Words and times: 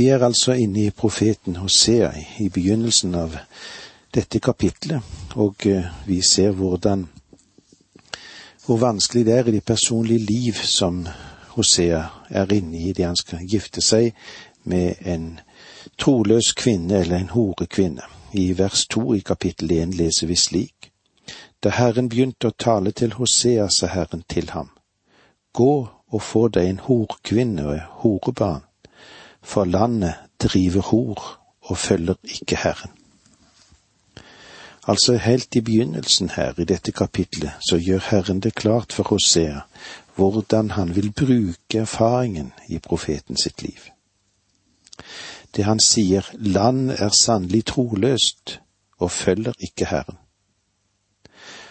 Vi 0.00 0.06
er 0.08 0.22
altså 0.24 0.52
inne 0.52 0.86
i 0.86 0.90
profeten 0.90 1.56
Hosea 1.56 2.08
i 2.38 2.46
begynnelsen 2.48 3.14
av 3.14 3.34
dette 4.14 4.38
kapitlet, 4.40 5.02
og 5.36 5.66
eh, 5.68 5.90
vi 6.06 6.22
ser 6.24 6.54
hvordan 6.56 7.02
hvor 8.64 8.78
vanskelig 8.80 9.26
det 9.26 9.34
er 9.34 9.50
i 9.50 9.52
det 9.58 9.64
personlige 9.64 10.24
liv 10.24 10.62
som 10.64 11.02
Hosea 11.50 12.00
er 12.30 12.54
inne 12.56 12.80
i 12.80 12.94
det 12.96 13.04
han 13.04 13.20
skal 13.20 13.44
gifte 13.44 13.84
seg 13.84 14.14
med 14.64 15.04
en 15.04 15.26
troløs 16.00 16.54
kvinne 16.56 17.02
eller 17.02 17.18
en 17.18 17.34
horekvinne. 17.34 18.08
I 18.32 18.46
vers 18.56 18.86
to 18.86 19.12
i 19.14 19.20
kapittel 19.20 19.76
én 19.82 19.92
leser 20.00 20.32
vi 20.32 20.36
slik. 20.36 20.88
Da 21.60 21.74
Herren 21.76 22.08
begynte 22.08 22.48
å 22.48 22.56
tale 22.56 22.96
til 22.96 23.18
Hosea, 23.20 23.68
sa 23.68 23.92
Herren 23.92 24.24
til 24.28 24.48
ham, 24.56 24.72
Gå 25.52 25.88
og 26.08 26.22
få 26.22 26.48
deg 26.48 26.72
en 26.72 26.82
horkvinne 26.88 27.68
og 27.68 28.00
horebarn, 28.00 28.64
for 29.42 29.64
landet 29.64 30.14
driver 30.40 30.80
hor 30.80 31.40
og 31.60 31.78
følger 31.78 32.14
ikke 32.24 32.56
Herren. 32.56 32.90
Altså 34.88 35.16
helt 35.16 35.54
i 35.54 35.60
begynnelsen 35.60 36.30
her 36.30 36.60
i 36.60 36.64
dette 36.64 36.92
kapitlet 36.92 37.52
så 37.68 37.78
gjør 37.78 37.98
Herren 38.10 38.40
det 38.40 38.54
klart 38.54 38.92
for 38.92 39.02
Hosea 39.02 39.60
hvordan 40.14 40.70
han 40.70 40.96
vil 40.96 41.12
bruke 41.12 41.78
erfaringen 41.78 42.52
i 42.68 42.78
profeten 42.78 43.36
sitt 43.36 43.62
liv. 43.62 43.80
Det 45.56 45.64
han 45.64 45.80
sier, 45.80 46.26
land 46.34 46.90
er 46.90 47.08
sannelig 47.08 47.64
troløst 47.64 48.60
og 48.98 49.10
følger 49.10 49.52
ikke 49.60 49.86
Herren. 49.86 50.18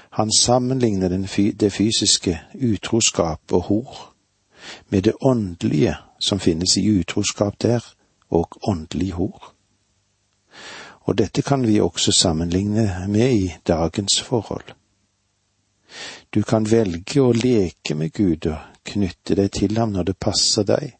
Han 0.10 0.32
sammenligner 0.40 1.08
det 1.60 1.74
fysiske 1.74 2.40
utroskap 2.74 3.41
og 3.52 3.62
hor 3.62 4.13
med 4.90 5.02
det 5.02 5.13
åndelige 5.22 5.96
som 6.20 6.40
finnes 6.40 6.78
i 6.78 6.86
utroskap 7.00 7.59
der, 7.62 7.84
og 8.30 8.68
åndelig 8.68 9.12
hor. 9.12 9.54
Og 11.10 11.18
dette 11.18 11.41
kan 11.41 11.68
vi 11.68 11.80
også 11.82 12.12
sammenligne 12.12 13.05
med 13.07 13.32
i 13.34 13.54
dagens 13.68 14.21
forhold. 14.21 14.76
Du 16.35 16.43
kan 16.43 16.71
velge 16.71 17.21
å 17.21 17.34
leke 17.34 17.96
med 17.96 18.13
Gud 18.13 18.46
og 18.52 18.84
knytte 18.85 19.35
deg 19.35 19.52
til 19.52 19.77
ham 19.82 19.96
når 19.96 20.12
det 20.12 20.20
passer 20.21 20.68
deg, 20.68 20.91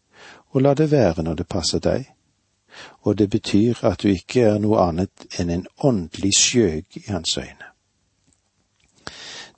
og 0.50 0.64
la 0.66 0.74
det 0.74 0.90
være 0.92 1.24
når 1.24 1.44
det 1.44 1.48
passer 1.48 1.84
deg. 1.84 2.08
Og 3.06 3.18
det 3.18 3.30
betyr 3.30 3.84
at 3.86 4.02
du 4.02 4.10
ikke 4.10 4.48
er 4.50 4.60
noe 4.62 4.82
annet 4.82 5.28
enn 5.38 5.50
en 5.54 5.68
åndelig 5.86 6.34
skjøg 6.38 6.98
i 7.04 7.06
hans 7.12 7.38
øyne. 7.38 7.70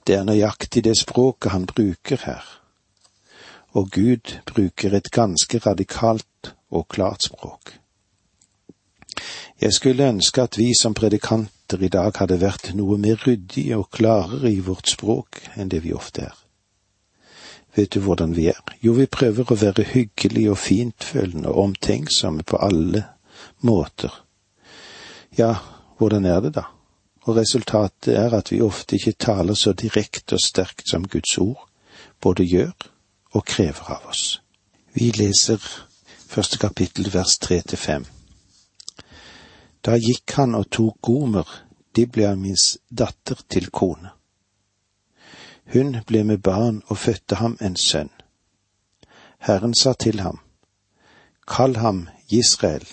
Det 0.06 0.16
er 0.18 0.24
nøyaktig 0.26 0.82
det 0.84 0.98
språket 0.98 1.52
han 1.52 1.66
bruker 1.66 2.24
her, 2.26 2.44
og 3.72 3.90
Gud 3.90 4.36
bruker 4.46 4.94
et 4.96 5.10
ganske 5.10 5.58
radikalt 5.58 6.54
og 6.70 6.88
klart 6.88 7.22
språk. 7.22 7.78
Jeg 9.60 9.72
skulle 9.72 10.08
ønske 10.08 10.42
at 10.42 10.58
vi 10.58 10.72
som 10.80 10.94
predikanter 10.94 11.82
i 11.82 11.88
dag 11.88 12.12
hadde 12.18 12.40
vært 12.40 12.72
noe 12.74 12.98
mer 12.98 13.20
ryddige 13.26 13.78
og 13.78 13.90
klarere 13.94 14.50
i 14.50 14.60
vårt 14.60 14.90
språk 14.90 15.40
enn 15.56 15.70
det 15.72 15.82
vi 15.84 15.94
ofte 15.94 16.26
er. 16.26 16.36
Vet 17.76 17.94
du 17.94 18.02
hvordan 18.04 18.34
vi 18.36 18.48
er? 18.52 18.58
Jo, 18.84 18.92
vi 18.92 19.06
prøver 19.06 19.48
å 19.48 19.56
være 19.56 19.86
hyggelige 19.94 20.50
og 20.52 20.58
fintfølende 20.60 21.48
og 21.48 21.62
omtenksomme 21.68 22.44
på 22.44 22.60
alle 22.60 23.06
måter. 23.64 24.12
Ja, 25.38 25.54
hvordan 25.98 26.26
er 26.28 26.40
det 26.44 26.54
da? 26.58 26.66
Og 27.24 27.38
resultatet 27.38 28.12
er 28.18 28.34
at 28.34 28.50
vi 28.52 28.60
ofte 28.60 28.98
ikke 28.98 29.14
taler 29.16 29.54
så 29.54 29.72
direkte 29.72 30.36
og 30.36 30.44
sterkt 30.44 30.90
som 30.90 31.06
Guds 31.08 31.38
ord 31.38 31.68
både 32.20 32.44
gjør 32.44 32.91
og 33.32 33.44
krever 33.44 33.90
av 33.96 34.08
oss. 34.08 34.42
Vi 34.94 35.10
leser 35.10 35.60
første 36.28 36.58
kapittel 36.58 37.08
vers 37.12 37.38
tre 37.38 37.60
til 37.60 37.78
fem. 37.78 38.06
Da 39.82 39.96
gikk 39.98 40.36
han 40.38 40.54
og 40.54 40.68
tok 40.70 41.00
Gomer, 41.02 41.48
Dibliamins 41.96 42.78
datter, 42.88 43.40
til 43.48 43.70
kone. 43.70 44.12
Hun 45.72 45.96
ble 46.06 46.22
med 46.24 46.38
barn 46.38 46.82
og 46.86 46.98
fødte 46.98 47.40
ham 47.40 47.56
en 47.60 47.76
sønn. 47.76 48.10
Herren 49.38 49.74
sa 49.74 49.92
til 49.92 50.20
ham, 50.20 50.38
Kall 51.48 51.76
ham 51.76 52.08
Israel, 52.28 52.86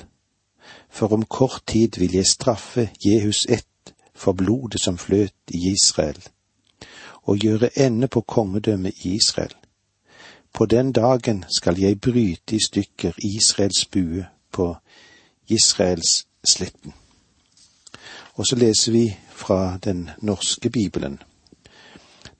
for 0.90 1.14
om 1.14 1.26
kort 1.26 1.64
tid 1.68 2.00
vil 2.00 2.16
jeg 2.16 2.28
straffe 2.28 2.90
Jehus 3.06 3.46
ett 3.50 3.94
for 4.16 4.34
blodet 4.34 4.82
som 4.82 4.98
fløt 4.98 5.36
i 5.48 5.72
Israel, 5.72 6.24
og 7.24 7.38
gjøre 7.38 7.70
ende 7.80 8.08
på 8.08 8.22
kongedømmet 8.22 9.06
i 9.06 9.16
Israel. 9.16 9.54
På 10.60 10.66
den 10.66 10.92
dagen 10.92 11.46
skal 11.48 11.80
jeg 11.80 12.02
bryte 12.02 12.56
i 12.56 12.60
stykker 12.60 13.14
Israels 13.24 13.86
bue 13.86 14.26
på 14.52 14.76
Israels 15.48 16.28
slitten. 16.44 16.94
Og 18.36 18.48
så 18.48 18.58
leser 18.60 18.92
vi 18.92 19.06
fra 19.32 19.78
den 19.78 20.10
norske 20.20 20.70
bibelen. 20.70 21.16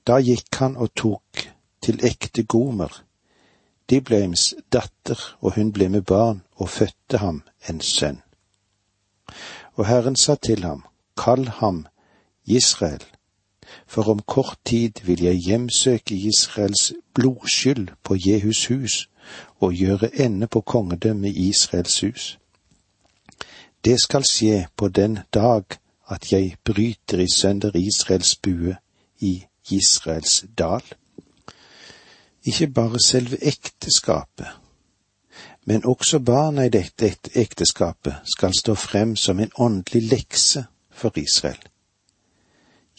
Da 0.04 0.18
gikk 0.20 0.58
han 0.60 0.76
og 0.76 0.92
tok 0.94 1.46
til 1.80 2.04
ekte 2.04 2.44
Gomer, 2.44 2.92
Dibleims 3.88 4.54
datter, 4.72 5.16
og 5.40 5.56
hun 5.56 5.72
ble 5.72 5.88
med 5.88 6.02
barn 6.02 6.42
og 6.60 6.68
fødte 6.68 7.24
ham 7.24 7.40
en 7.68 7.80
sønn. 7.80 8.20
Og 9.80 9.86
Herren 9.88 10.16
sa 10.16 10.36
til 10.36 10.60
ham, 10.68 10.84
Kall 11.16 11.48
ham 11.48 11.86
Israel, 12.44 13.00
for 13.86 14.10
om 14.10 14.20
kort 14.26 14.58
tid 14.64 14.90
vil 15.04 15.22
jeg 15.22 15.34
hjemsøke 15.34 16.14
Israels 16.14 16.92
blodskyld 17.14 17.88
på 18.04 18.16
Jehus 18.26 18.66
hus 18.66 19.08
og 19.60 19.72
gjøre 19.72 20.20
ende 20.20 20.46
på 20.46 20.60
kongedømmet 20.60 21.36
Israels 21.36 22.00
hus. 22.00 22.38
Det 23.84 24.00
skal 24.00 24.24
skje 24.24 24.66
på 24.76 24.88
den 24.88 25.18
dag 25.34 25.62
at 26.10 26.32
jeg 26.32 26.56
bryter 26.64 27.18
i 27.18 27.26
sønder 27.34 27.76
Israels 27.76 28.36
bue 28.36 28.76
i 29.20 29.44
Israels 29.70 30.44
dal. 30.58 30.82
Ikke 32.44 32.66
bare 32.66 33.00
selve 33.00 33.36
ekteskapet, 33.44 34.46
men 35.64 35.84
også 35.84 36.18
barna 36.18 36.64
i 36.64 36.68
dette 36.68 37.14
ekteskapet 37.34 38.14
skal 38.24 38.54
stå 38.58 38.74
frem 38.74 39.16
som 39.16 39.40
en 39.40 39.52
åndelig 39.58 40.02
lekse 40.02 40.64
for 40.90 41.12
Israel. 41.16 41.60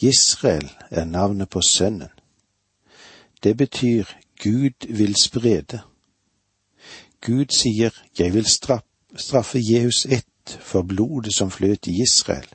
Israel 0.02 0.70
er 0.90 1.04
navnet 1.04 1.48
på 1.48 1.60
sønnen. 1.60 2.08
Det 3.42 3.56
betyr 3.56 4.04
Gud 4.42 4.86
vil 4.88 5.14
sprede. 5.22 5.80
Gud 7.20 7.46
sier 7.54 7.90
jeg 8.18 8.34
vil 8.34 8.46
straffe 8.46 9.58
Jehus 9.58 10.06
ett 10.06 10.58
for 10.60 10.82
blodet 10.82 11.34
som 11.34 11.50
fløt 11.50 11.86
i 11.86 12.02
Israel. 12.02 12.48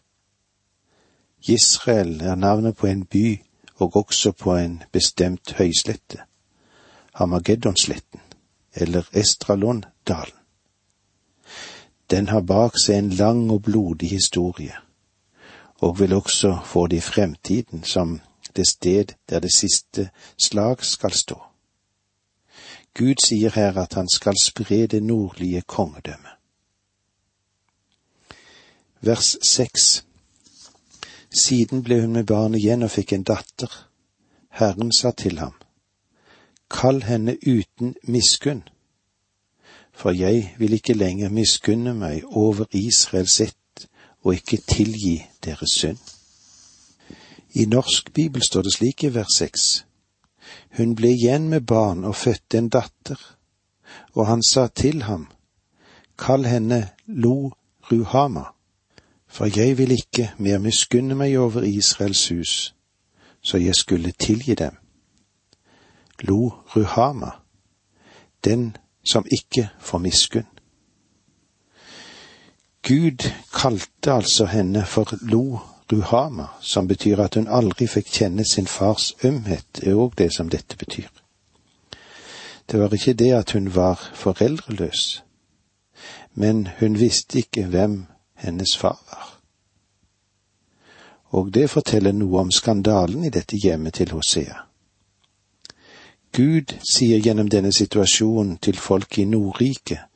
Israel 1.47 2.21
er 2.21 2.35
navnet 2.35 2.75
på 2.75 2.87
en 2.87 3.05
by 3.05 3.39
og 3.75 3.95
også 3.95 4.31
på 4.31 4.55
en 4.55 4.83
bestemt 4.91 5.53
høyslette, 5.53 6.17
Hamageddonsletten, 7.13 8.19
eller 8.75 9.03
Estralondalen. 9.13 10.35
Den 12.11 12.27
har 12.27 12.41
bak 12.41 12.75
seg 12.85 12.97
en 12.97 13.09
lang 13.09 13.51
og 13.51 13.63
blodig 13.63 14.09
historie 14.09 14.75
og 15.81 15.99
vil 15.99 16.13
også 16.13 16.59
få 16.65 16.87
det 16.87 16.97
i 16.97 17.01
fremtiden 17.01 17.83
som 17.83 18.19
det 18.55 18.67
sted 18.67 19.05
der 19.29 19.39
det 19.39 19.53
siste 19.53 20.09
slag 20.37 20.83
skal 20.83 21.11
stå. 21.11 21.41
Gud 22.97 23.15
sier 23.23 23.51
her 23.53 23.77
at 23.77 23.93
han 23.93 24.09
skal 24.09 24.33
spre 24.43 24.87
det 24.87 25.03
nordlige 25.03 25.61
kongedømmet. 25.61 26.33
Vers 29.01 29.37
seks 29.41 30.03
Siden 31.39 31.83
ble 31.83 32.01
hun 32.01 32.13
med 32.13 32.23
barn 32.23 32.55
igjen 32.55 32.83
og 32.83 32.91
fikk 32.91 33.13
en 33.13 33.23
datter. 33.23 33.69
Herren 34.49 34.91
sa 34.91 35.11
til 35.11 35.39
ham, 35.39 35.53
Kall 36.71 37.03
henne 37.03 37.37
uten 37.47 37.95
miskunn, 38.03 38.63
for 39.93 40.11
jeg 40.11 40.55
vil 40.57 40.73
ikke 40.73 40.93
lenger 40.93 41.29
miskunne 41.29 41.93
meg 41.93 42.23
over 42.25 42.65
Israels 42.71 43.39
ett 43.41 43.56
og 44.27 44.33
ikke 44.33 44.57
tilgi 44.57 45.25
deres 45.45 45.71
synd. 45.71 45.97
I 47.53 47.65
norsk 47.65 48.13
bibel 48.13 48.43
står 48.43 48.61
det 48.61 48.73
slik 48.73 49.03
i 49.03 49.13
vers 49.15 49.37
seks. 49.37 49.85
Hun 50.77 50.95
ble 50.95 51.13
igjen 51.15 51.47
med 51.49 51.61
barn 51.61 52.03
og 52.03 52.15
fødte 52.15 52.57
en 52.57 52.67
datter, 52.69 53.21
og 54.13 54.27
han 54.27 54.43
sa 54.43 54.67
til 54.67 55.03
ham, 55.07 55.29
Kall 56.19 56.45
henne 56.45 56.89
Lo 57.07 57.53
Ruhama, 57.91 58.43
for 59.27 59.47
jeg 59.59 59.77
vil 59.77 59.91
ikke 59.95 60.33
mer 60.37 60.59
miskunne 60.59 61.15
meg 61.15 61.37
over 61.39 61.63
Israels 61.63 62.27
hus, 62.27 62.75
så 63.41 63.57
jeg 63.57 63.75
skulle 63.75 64.11
tilgi 64.11 64.55
dem. 64.55 64.75
Lo 66.19 66.51
Ruhama, 66.75 67.31
den 68.43 68.75
som 69.03 69.25
ikke 69.31 69.69
får 69.79 69.97
miskunn. 69.97 70.56
Gud 72.87 73.31
kalte 73.53 74.13
altså 74.13 74.45
henne 74.45 74.85
for 74.85 75.17
Lo 75.21 75.59
Ruhama, 75.91 76.45
som 76.61 76.87
betyr 76.87 77.19
at 77.19 77.35
hun 77.35 77.47
aldri 77.47 77.87
fikk 77.87 78.07
kjenne 78.07 78.45
sin 78.47 78.67
fars 78.67 79.09
ømhet, 79.23 79.81
er 79.83 79.95
òg 79.99 80.13
det 80.17 80.29
som 80.35 80.47
dette 80.49 80.77
betyr. 80.79 81.09
Det 82.71 82.79
var 82.79 82.93
ikke 82.93 83.13
det 83.13 83.33
at 83.33 83.51
hun 83.51 83.75
var 83.75 83.99
foreldreløs, 84.13 85.23
men 86.33 86.67
hun 86.79 86.99
visste 86.99 87.37
ikke 87.37 87.65
hvem 87.65 88.05
hennes 88.35 88.77
far 88.77 88.99
var. 89.11 89.35
Og 91.35 91.53
det 91.53 91.69
forteller 91.69 92.11
noe 92.11 92.39
om 92.39 92.51
skandalen 92.51 93.25
i 93.25 93.29
dette 93.29 93.59
hjemmet 93.63 93.93
til 93.99 94.11
Hosea. 94.15 94.63
Gud 96.31 96.71
sier 96.87 97.19
gjennom 97.19 97.49
denne 97.49 97.73
situasjonen 97.73 98.57
til 98.57 98.79
folk 98.79 99.17
i 99.19 99.25
Nordriket 99.25 100.07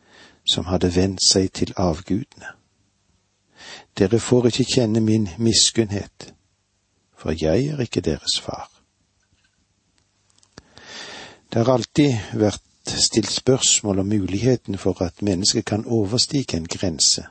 som 0.47 0.65
hadde 0.71 0.95
vendt 0.95 1.23
seg 1.23 1.51
til 1.51 1.73
avgudene. 1.75 2.60
Dere 3.97 4.19
får 4.19 4.47
ikke 4.47 4.67
kjenne 4.75 4.99
min 4.99 5.29
miskunnhet, 5.37 6.33
for 7.17 7.35
jeg 7.35 7.67
er 7.67 7.81
ikke 7.81 8.01
deres 8.01 8.39
far. 8.39 8.69
Det 11.51 11.59
har 11.59 11.73
alltid 11.73 12.15
vært 12.33 12.63
stilt 12.87 13.31
spørsmål 13.31 13.99
om 13.99 14.07
muligheten 14.07 14.77
for 14.77 15.01
at 15.03 15.21
mennesket 15.21 15.65
kan 15.65 15.85
overstige 15.85 16.57
en 16.57 16.67
grense, 16.67 17.25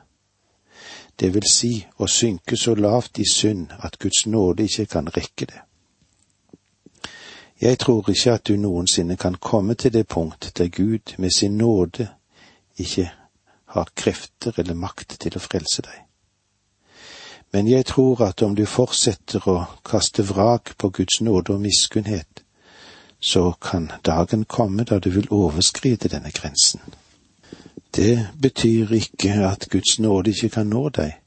det 1.19 1.33
vil 1.33 1.45
si 1.45 1.73
å 2.01 2.07
synke 2.09 2.57
så 2.57 2.73
lavt 2.75 3.19
i 3.21 3.25
synd 3.29 3.73
at 3.85 3.99
Guds 4.01 4.25
nåde 4.25 4.65
ikke 4.65 4.85
kan 4.85 5.09
rekke 5.17 5.45
det. 5.45 5.59
Jeg 7.61 7.77
tror 7.77 8.09
ikke 8.09 8.33
at 8.33 8.47
du 8.47 8.55
noensinne 8.57 9.17
kan 9.21 9.35
komme 9.37 9.75
til 9.77 9.93
det 9.93 10.07
punkt 10.07 10.51
der 10.57 10.67
Gud 10.67 11.13
med 11.17 11.29
sin 11.35 11.57
nåde 11.57 12.07
ikke 12.77 13.11
har 13.65 13.91
krefter 13.95 14.57
eller 14.57 14.73
makt 14.73 15.19
til 15.19 15.37
å 15.37 15.43
frelse 15.43 15.85
deg. 15.85 15.99
Men 17.51 17.67
jeg 17.67 17.85
tror 17.85 18.21
at 18.23 18.41
om 18.41 18.55
du 18.55 18.65
fortsetter 18.65 19.47
å 19.47 19.57
kaste 19.85 20.23
vrak 20.23 20.75
på 20.77 20.89
Guds 20.89 21.21
nåde 21.21 21.53
og 21.53 21.61
miskunnhet, 21.61 22.43
så 23.19 23.51
kan 23.61 23.91
dagen 24.05 24.45
komme 24.45 24.83
da 24.83 24.99
du 24.99 25.09
vil 25.09 25.27
overskride 25.29 26.09
denne 26.09 26.31
grensen. 26.31 26.81
Det 27.95 28.27
betyr 28.41 28.91
ikke 28.91 29.33
at 29.45 29.67
Guds 29.69 29.99
nåde 29.99 30.31
ikke 30.31 30.49
kan 30.49 30.71
nå 30.71 30.89
deg, 30.89 31.17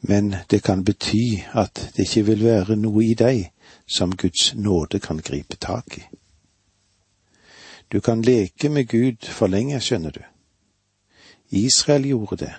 men 0.00 0.34
det 0.50 0.62
kan 0.62 0.84
bety 0.84 1.42
at 1.52 1.90
det 1.96 2.04
ikke 2.04 2.26
vil 2.26 2.44
være 2.44 2.76
noe 2.76 3.04
i 3.04 3.14
deg 3.14 3.48
som 3.86 4.12
Guds 4.16 4.52
nåde 4.54 5.00
kan 5.00 5.18
gripe 5.18 5.56
tak 5.56 5.98
i. 5.98 6.04
Du 7.92 8.00
kan 8.00 8.22
leke 8.22 8.68
med 8.68 8.88
Gud 8.88 9.26
for 9.26 9.46
lenge, 9.46 9.80
skjønner 9.80 10.10
du. 10.10 10.22
Israel 11.50 12.06
gjorde 12.06 12.36
det, 12.36 12.54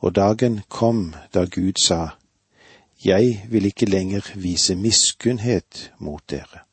og 0.00 0.14
dagen 0.14 0.60
kom 0.68 1.14
da 1.34 1.44
Gud 1.44 1.78
sa, 1.82 2.08
Jeg 3.04 3.46
vil 3.48 3.64
ikke 3.64 3.86
lenger 3.86 4.20
vise 4.34 4.74
miskunnhet 4.74 5.92
mot 5.98 6.20
dere. 6.30 6.64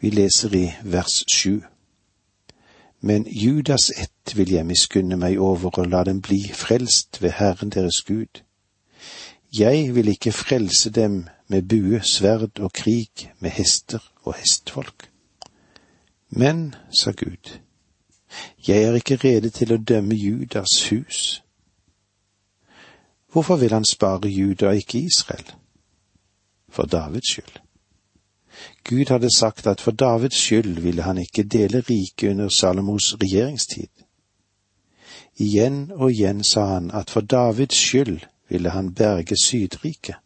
Vi 0.00 0.10
leser 0.10 0.54
i 0.54 0.72
vers 0.84 1.24
sju. 1.32 1.60
Men 3.00 3.26
Judas 3.26 3.90
ett 3.96 4.36
vil 4.36 4.52
jeg 4.52 4.66
miskunne 4.66 5.16
meg 5.16 5.38
over 5.38 5.78
og 5.78 5.86
la 5.86 6.04
dem 6.04 6.20
bli 6.22 6.42
frelst 6.52 7.22
ved 7.22 7.30
Herren 7.30 7.70
deres 7.70 8.02
Gud 8.02 8.42
jeg 9.58 9.94
vil 9.94 10.08
ikke 10.08 10.32
frelse 10.32 10.90
dem 10.90 11.28
med 11.48 11.62
bue, 11.62 12.00
sverd 12.02 12.60
og 12.60 12.72
krig, 12.72 13.32
med 13.40 13.50
hester 13.50 14.12
og 14.22 14.34
hestfolk. 14.34 15.10
Men, 16.30 16.74
sa 16.92 17.10
Gud, 17.10 17.58
jeg 18.68 18.82
er 18.82 18.94
ikke 18.94 19.16
rede 19.16 19.50
til 19.50 19.72
å 19.72 19.76
dømme 19.76 20.14
Judas 20.14 20.88
hus. 20.90 21.42
Hvorfor 23.32 23.56
vil 23.56 23.72
han 23.72 23.84
spare 23.84 24.28
Juda, 24.28 24.70
ikke 24.70 24.98
Israel? 24.98 25.54
For 26.68 26.82
Davids 26.82 27.32
skyld. 27.32 27.60
Gud 28.84 29.08
hadde 29.08 29.36
sagt 29.36 29.66
at 29.66 29.80
for 29.80 29.90
Davids 29.90 30.36
skyld 30.36 30.80
ville 30.80 31.02
han 31.02 31.18
ikke 31.18 31.42
dele 31.42 31.80
riket 31.80 32.30
under 32.30 32.48
Salomos 32.48 33.14
regjeringstid. 33.20 33.88
Igjen 35.36 35.92
og 35.92 36.10
igjen 36.10 36.44
sa 36.44 36.64
han 36.74 36.90
at 36.90 37.10
for 37.10 37.20
Davids 37.20 37.76
skyld 37.76 38.20
ville 38.48 38.70
han 38.70 38.94
berge 38.94 39.36
Sydriket. 39.44 40.16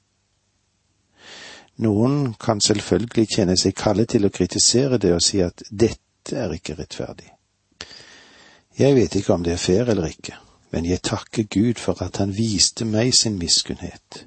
Noen 1.76 2.34
kan 2.34 2.60
selvfølgelig 2.60 3.28
kjenne 3.34 3.56
seg 3.58 3.74
kallet 3.74 4.08
til 4.08 4.26
å 4.26 4.30
kritisere 4.30 4.98
det 4.98 5.14
og 5.14 5.22
si 5.24 5.40
at 5.42 5.64
dette 5.70 6.36
er 6.38 6.52
ikke 6.54 6.76
rettferdig. 6.78 7.32
Jeg 8.78 8.94
vet 8.96 9.14
ikke 9.14 9.34
om 9.34 9.44
det 9.44 9.52
er 9.52 9.60
fair 9.60 9.90
eller 9.90 10.06
ikke, 10.08 10.34
men 10.72 10.86
jeg 10.86 11.02
takker 11.02 11.42
Gud 11.42 11.80
for 11.80 12.02
at 12.02 12.16
han 12.16 12.32
viste 12.36 12.84
meg 12.88 13.12
sin 13.14 13.38
miskunnhet, 13.38 14.26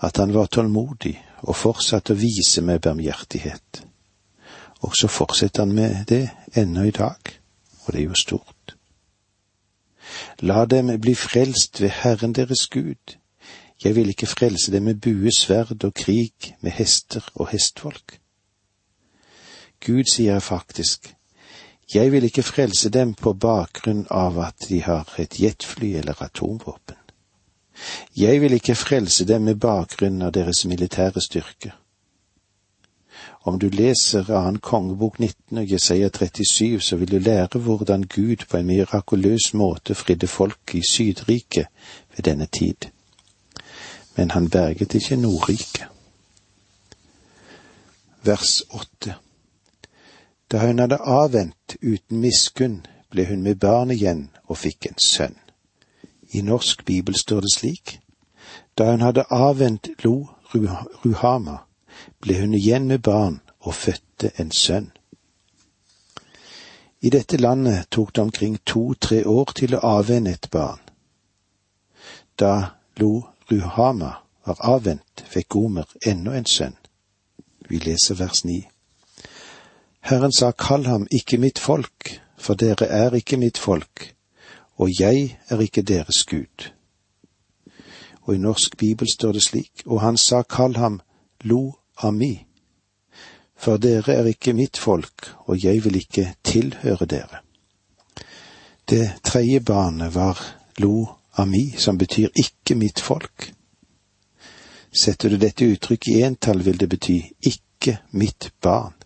at 0.00 0.16
han 0.16 0.32
var 0.34 0.48
tålmodig 0.48 1.18
og 1.42 1.56
fortsatte 1.56 2.16
å 2.16 2.20
vise 2.20 2.64
meg 2.64 2.80
barmhjertighet. 2.80 3.84
Og 4.80 4.96
så 4.96 5.08
fortsetter 5.12 5.66
han 5.66 5.74
med 5.76 6.06
det 6.08 6.30
ennå 6.56 6.86
i 6.88 6.94
dag, 6.96 7.20
og 7.84 7.92
det 7.92 8.00
er 8.00 8.08
jo 8.08 8.16
stort. 8.16 8.76
La 10.40 10.64
dem 10.64 10.88
bli 11.00 11.14
frelst 11.14 11.80
ved 11.80 11.92
Herren 12.00 12.32
deres 12.32 12.66
Gud. 12.72 13.16
Jeg 13.84 13.96
vil 13.96 14.08
ikke 14.08 14.26
frelse 14.26 14.72
dem 14.72 14.88
med 14.88 15.00
bue, 15.04 15.30
sverd 15.36 15.84
og 15.84 15.94
krig, 15.94 16.56
med 16.60 16.72
hester 16.72 17.24
og 17.34 17.48
hestfolk. 17.52 18.18
Gud 19.80 20.08
sier 20.12 20.40
faktisk, 20.40 21.14
jeg 21.94 22.12
vil 22.12 22.24
ikke 22.24 22.42
frelse 22.42 22.90
dem 22.90 23.14
på 23.14 23.32
bakgrunn 23.32 24.06
av 24.10 24.38
at 24.38 24.68
de 24.68 24.82
har 24.82 25.08
et 25.18 25.40
jetfly 25.40 25.94
eller 25.98 26.22
atomvåpen. 26.22 26.96
Jeg 28.16 28.40
vil 28.40 28.52
ikke 28.52 28.74
frelse 28.74 29.24
dem 29.24 29.42
med 29.42 29.54
bakgrunn 29.54 30.22
av 30.22 30.32
deres 30.32 30.64
militære 30.64 31.20
styrke. 31.20 31.72
Om 33.42 33.58
du 33.58 33.68
leser 33.68 34.28
annen 34.30 34.60
kongebok 34.60 35.18
19 35.18 35.58
og 35.58 35.72
Jesaja 35.72 36.10
37, 36.12 36.80
så 36.80 36.96
vil 36.96 37.10
du 37.10 37.18
lære 37.18 37.58
hvordan 37.58 38.02
Gud 38.02 38.44
på 38.50 38.56
en 38.56 38.66
mirakuløs 38.66 39.54
måte 39.54 39.94
fridde 39.94 40.26
folk 40.26 40.74
i 40.74 40.82
Sydriket 40.90 41.66
ved 42.16 42.22
denne 42.24 42.46
tid. 42.46 42.90
Men 44.16 44.30
han 44.30 44.50
berget 44.50 44.94
ikke 44.94 45.16
Nordriket. 45.16 45.88
Vers 48.22 48.62
åtte. 48.70 49.14
Da 50.50 50.66
hun 50.66 50.78
hadde 50.78 50.98
avvent 51.00 51.76
uten 51.82 52.20
miskunn, 52.20 52.86
ble 53.10 53.26
hun 53.26 53.42
med 53.42 53.60
barn 53.62 53.90
igjen 53.90 54.28
og 54.46 54.58
fikk 54.58 54.86
en 54.90 54.98
sønn. 54.98 55.36
I 56.34 56.42
norsk 56.42 56.84
bibel 56.84 57.14
står 57.14 57.40
det 57.46 57.52
slik. 57.54 57.98
Da 58.78 58.90
hun 58.90 59.02
hadde 59.06 59.28
avvent 59.30 59.90
lo 60.04 60.28
Ruhama, 60.54 61.56
ble 62.20 62.40
hun 62.40 62.54
igjen 62.54 62.88
med 62.90 63.02
barn 63.06 63.40
og 63.60 63.74
fødte 63.74 64.32
en 64.38 64.50
sønn. 64.50 64.90
I 67.00 67.10
dette 67.10 67.36
landet 67.36 67.86
tok 67.90 68.14
det 68.14 68.22
omkring 68.22 68.58
to–tre 68.66 69.22
år 69.26 69.52
til 69.54 69.74
å 69.74 69.84
avvenne 69.98 70.34
et 70.34 70.50
barn. 70.50 70.80
Da 72.38 72.76
Lo 72.96 73.24
Ruhama 73.50 74.12
var 74.46 74.58
avvent, 74.60 75.24
fikk 75.24 75.48
Gomer 75.48 75.88
ennå 76.06 76.34
en 76.36 76.46
sønn. 76.46 76.76
Vi 77.68 77.78
leser 77.78 78.18
vers 78.18 78.44
ni. 78.44 78.69
Herren 80.00 80.32
sa, 80.32 80.50
kall 80.52 80.86
ham 80.86 81.06
ikke 81.10 81.38
mitt 81.38 81.58
folk, 81.58 82.20
for 82.38 82.54
dere 82.54 82.88
er 82.88 83.14
ikke 83.14 83.36
mitt 83.36 83.58
folk, 83.58 84.14
og 84.76 84.88
jeg 85.00 85.36
er 85.48 85.60
ikke 85.60 85.82
deres 85.82 86.24
Gud. 86.24 86.70
Og 88.22 88.34
i 88.34 88.38
norsk 88.38 88.76
bibel 88.76 89.08
står 89.12 89.32
det 89.32 89.42
slik, 89.44 89.82
og 89.86 90.00
han 90.00 90.16
sa, 90.16 90.42
kall 90.42 90.76
ham 90.76 91.00
Lo 91.44 91.72
Ami, 92.02 92.46
for 93.56 93.76
dere 93.76 94.14
er 94.16 94.28
ikke 94.32 94.56
mitt 94.56 94.78
folk, 94.78 95.34
og 95.46 95.64
jeg 95.64 95.84
vil 95.84 95.96
ikke 95.96 96.34
tilhøre 96.44 97.06
dere. 97.06 97.44
Det 98.88 99.12
tredje 99.24 99.60
barnet 99.60 100.14
var 100.14 100.40
Lo 100.78 101.06
Ami, 101.36 101.74
som 101.76 101.98
betyr 101.98 102.28
ikke 102.34 102.74
mitt 102.74 103.00
folk. 103.00 103.52
Setter 104.92 105.28
du 105.28 105.36
dette 105.36 105.68
uttrykket 105.68 106.16
i 106.16 106.22
entall, 106.26 106.64
vil 106.64 106.80
det 106.80 106.88
bety 106.88 107.20
ikke 107.46 108.00
mitt 108.10 108.50
barn. 108.62 108.99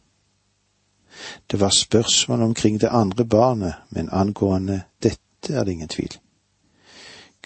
Det 1.50 1.60
var 1.60 1.70
spørsmål 1.70 2.42
omkring 2.42 2.80
det 2.80 2.88
andre 2.88 3.24
barnet, 3.24 3.74
men 3.90 4.08
angående 4.12 4.82
dette 5.02 5.54
er 5.54 5.64
det 5.64 5.72
ingen 5.72 5.88
tvil. 5.88 6.16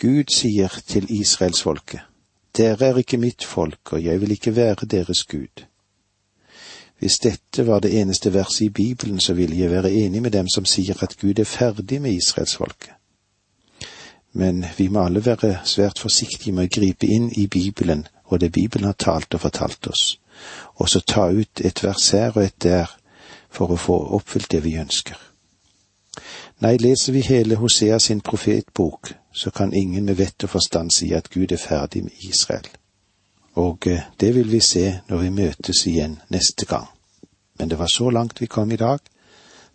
Gud 0.00 0.30
sier 0.30 0.80
til 0.86 1.06
israelsfolket, 1.20 2.00
Dere 2.56 2.86
er 2.86 2.96
ikke 2.98 3.18
mitt 3.18 3.44
folk, 3.44 3.92
og 3.92 4.04
jeg 4.04 4.20
vil 4.20 4.30
ikke 4.30 4.56
være 4.56 4.86
deres 4.86 5.24
Gud. 5.24 5.64
Hvis 6.98 7.18
dette 7.18 7.66
var 7.66 7.80
det 7.80 8.00
eneste 8.00 8.32
verset 8.34 8.60
i 8.60 8.68
Bibelen, 8.68 9.20
så 9.20 9.34
ville 9.34 9.58
jeg 9.58 9.70
være 9.70 9.92
enig 9.92 10.22
med 10.22 10.30
dem 10.30 10.48
som 10.48 10.64
sier 10.64 11.02
at 11.02 11.16
Gud 11.20 11.38
er 11.38 11.44
ferdig 11.44 12.02
med 12.02 12.12
israelsfolket. 12.12 12.90
Men 14.32 14.64
vi 14.78 14.88
må 14.88 15.04
alle 15.04 15.24
være 15.24 15.58
svært 15.64 15.98
forsiktige 15.98 16.52
med 16.52 16.66
å 16.66 16.80
gripe 16.80 17.06
inn 17.06 17.30
i 17.36 17.46
Bibelen 17.46 18.06
og 18.28 18.40
det 18.40 18.52
Bibelen 18.52 18.84
har 18.84 18.92
talt 18.98 19.34
og 19.34 19.40
fortalt 19.40 19.86
oss, 19.86 20.20
og 20.74 20.88
så 20.88 21.00
ta 21.00 21.28
ut 21.30 21.60
et 21.64 21.84
vers 21.84 22.10
her 22.10 22.36
og 22.36 22.44
et 22.44 22.62
der 22.62 22.90
for 23.50 23.72
å 23.72 23.80
få 23.80 23.96
oppfylt 24.18 24.50
det 24.50 24.62
vi 24.64 24.76
ønsker. 24.80 25.16
Nei, 26.58 26.74
leser 26.82 27.14
vi 27.14 27.22
hele 27.22 27.56
Hosea 27.60 27.98
sin 28.02 28.20
profetbok, 28.20 29.12
så 29.32 29.50
kan 29.50 29.74
ingen 29.74 30.04
med 30.04 30.18
vett 30.18 30.44
og 30.44 30.50
forstand 30.56 30.90
si 30.92 31.12
at 31.14 31.30
Gud 31.30 31.52
er 31.52 31.62
ferdig 31.62 32.02
med 32.08 32.24
Israel. 32.26 32.66
Og 33.58 33.86
eh, 33.86 34.02
det 34.20 34.34
vil 34.34 34.50
vi 34.50 34.60
se 34.60 35.00
når 35.08 35.22
vi 35.22 35.30
møtes 35.30 35.86
igjen 35.86 36.18
neste 36.34 36.66
gang. 36.66 36.88
Men 37.58 37.70
det 37.70 37.78
var 37.78 37.90
så 37.90 38.10
langt 38.10 38.42
vi 38.42 38.46
kom 38.46 38.72
i 38.72 38.76
dag. 38.78 38.98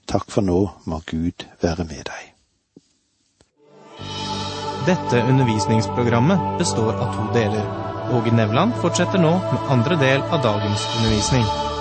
Takk 0.07 0.31
for 0.31 0.43
nå, 0.43 0.59
må 0.85 1.01
Gud 1.07 1.47
være 1.61 1.87
med 1.87 2.03
deg. 2.11 2.29
Dette 4.87 5.23
undervisningsprogrammet 5.23 6.57
består 6.59 6.95
av 6.99 7.15
to 7.15 7.29
deler. 7.35 7.69
Åge 8.11 8.35
Nevland 8.35 8.75
fortsetter 8.83 9.23
nå 9.23 9.37
med 9.39 9.69
andre 9.71 9.99
del 9.99 10.25
av 10.27 10.43
dagens 10.43 10.89
undervisning. 10.97 11.72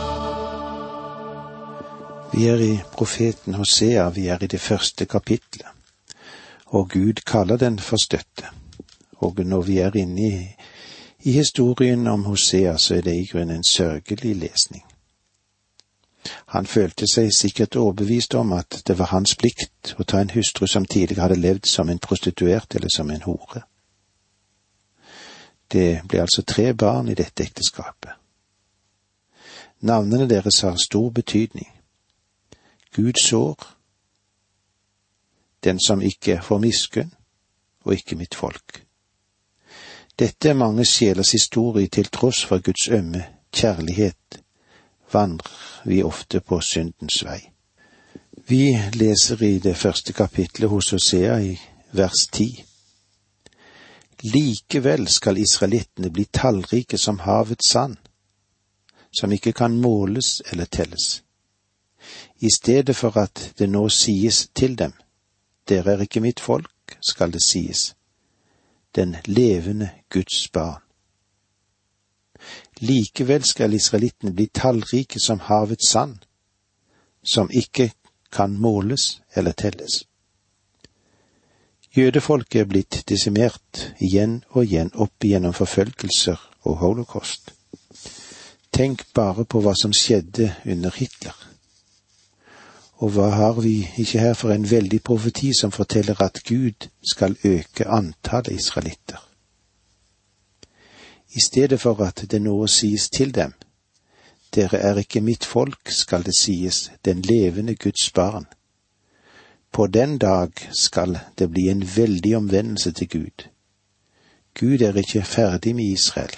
Vi 2.35 2.47
er 2.47 2.57
i 2.57 2.81
profeten 2.93 3.55
Hosea, 3.55 4.09
vi 4.09 4.27
er 4.27 4.43
i 4.43 4.47
det 4.47 4.61
første 4.61 5.05
kapitlet, 5.07 5.67
og 6.67 6.91
Gud 6.91 7.21
kaller 7.27 7.57
den 7.57 7.79
for 7.79 7.97
støtte. 7.97 8.47
Og 9.12 9.35
når 9.39 9.62
vi 9.62 9.79
er 9.79 9.97
inne 9.97 10.29
i, 10.29 10.47
i 11.23 11.33
historien 11.33 12.07
om 12.07 12.25
Hosea, 12.25 12.77
så 12.79 12.95
er 12.95 13.01
det 13.01 13.15
i 13.15 13.27
grunnen 13.33 13.57
en 13.57 13.65
sørgelig 13.65 14.37
lesning. 14.37 14.85
Han 16.47 16.67
følte 16.67 17.07
seg 17.11 17.29
sikkert 17.37 17.77
overbevist 17.77 18.35
om 18.35 18.53
at 18.53 18.81
det 18.87 18.99
var 18.99 19.11
hans 19.12 19.37
plikt 19.37 19.95
å 19.99 20.05
ta 20.05 20.21
en 20.21 20.33
hustru 20.33 20.67
som 20.67 20.87
tidligere 20.87 21.27
hadde 21.27 21.41
levd 21.41 21.69
som 21.69 21.91
en 21.91 21.99
prostituert 21.99 22.75
eller 22.75 22.89
som 22.97 23.11
en 23.11 23.23
hore. 23.27 23.62
Det 25.73 26.03
ble 26.09 26.21
altså 26.21 26.43
tre 26.43 26.73
barn 26.73 27.09
i 27.09 27.19
dette 27.19 27.45
ekteskapet. 27.45 28.17
Navnene 29.81 30.29
deres 30.31 30.61
har 30.61 30.77
stor 30.81 31.11
betydning. 31.11 31.72
Gud 32.94 33.18
sår, 33.22 33.56
den 35.64 35.80
som 35.80 36.02
ikke 36.02 36.40
får 36.42 36.58
miskunn, 36.58 37.12
og 37.84 37.94
ikke 37.94 38.16
mitt 38.16 38.34
folk. 38.34 38.84
Dette 40.18 40.49
er 40.49 40.58
mange 40.58 40.84
sjelers 40.84 41.32
historie 41.32 41.88
til 41.88 42.11
tross 42.12 42.44
for 42.44 42.61
Guds 42.61 42.88
ømme 42.88 43.25
kjærlighet 43.52 44.42
vandrer 45.12 45.82
vi 45.84 46.02
ofte 46.02 46.40
på 46.40 46.61
syndens 46.61 47.22
vei. 47.25 47.40
Vi 48.49 48.78
leser 48.94 49.42
i 49.42 49.58
det 49.58 49.76
første 49.76 50.12
kapitlet 50.12 50.70
hos 50.70 50.90
Hosea 50.90 51.38
i 51.40 51.52
vers 51.92 52.26
ti. 52.32 52.49
Likevel 54.22 55.08
skal 55.08 55.38
israelittene 55.38 56.11
bli 56.11 56.25
tallrike 56.32 56.99
som 56.99 57.18
havets 57.18 57.70
sand, 57.70 57.96
som 59.12 59.32
ikke 59.32 59.52
kan 59.52 59.76
måles 59.80 60.40
eller 60.52 60.64
telles. 60.64 61.22
I 62.40 62.49
stedet 62.54 62.97
for 62.97 63.16
at 63.19 63.52
det 63.59 63.69
nå 63.71 63.88
sies 63.88 64.49
til 64.54 64.78
dem, 64.78 64.92
dere 65.69 65.92
er 65.92 66.07
ikke 66.07 66.21
mitt 66.21 66.40
folk, 66.40 66.97
skal 67.00 67.33
det 67.33 67.42
sies, 67.42 67.95
den 68.95 69.16
levende 69.26 69.90
Guds 70.11 70.49
barn. 70.52 70.83
Likevel 72.83 73.45
skal 73.45 73.75
israelittene 73.75 74.33
bli 74.35 74.49
tallrike 74.54 75.21
som 75.23 75.38
havets 75.47 75.88
sand, 75.88 76.16
som 77.23 77.50
ikke 77.50 77.92
kan 78.33 78.59
måles 78.59 79.21
eller 79.35 79.52
telles. 79.52 80.04
Jødefolket 81.97 82.61
er 82.61 82.64
blitt 82.64 83.02
desimert 83.09 83.83
igjen 84.00 84.38
og 84.50 84.64
igjen 84.64 84.90
opp 84.95 85.25
igjennom 85.25 85.52
forfølgelser 85.52 86.40
og 86.64 86.78
holocaust. 86.81 87.52
Tenk 88.73 89.04
bare 89.14 89.45
på 89.45 89.61
hva 89.61 89.75
som 89.76 89.92
skjedde 89.92 90.49
under 90.64 90.95
Hitler. 90.97 91.37
Og 93.02 93.11
hva 93.16 93.32
har 93.35 93.59
vi 93.61 93.75
ikke 93.99 94.23
her 94.23 94.35
for 94.38 94.54
en 94.54 94.68
veldig 94.71 95.02
profeti 95.02 95.50
som 95.59 95.75
forteller 95.75 96.23
at 96.23 96.38
Gud 96.47 96.88
skal 97.12 97.37
øke 97.44 97.88
antallet 97.88 98.61
israelitter? 98.61 99.18
i 101.32 101.40
stedet 101.40 101.80
for 101.80 102.04
at 102.04 102.25
det 102.30 102.42
nå 102.42 102.66
sies 102.66 103.09
til 103.11 103.35
dem, 103.35 103.52
Dere 104.54 104.78
er 104.85 104.99
ikke 105.00 105.21
mitt 105.25 105.44
folk, 105.49 105.88
skal 105.88 106.25
det 106.25 106.35
sies, 106.37 106.90
den 107.04 107.23
levende 107.23 107.75
Guds 107.75 108.11
barn. 108.11 108.44
På 109.73 109.87
den 109.87 110.18
dag 110.18 110.52
skal 110.76 111.18
det 111.38 111.50
bli 111.50 111.68
en 111.68 111.87
veldig 111.97 112.37
omvendelse 112.37 112.92
til 112.92 113.09
Gud. 113.09 113.49
Gud 114.61 114.80
er 114.80 114.97
ikke 114.97 115.23
ferdig 115.23 115.75
med 115.76 115.85
Israel. 115.85 116.37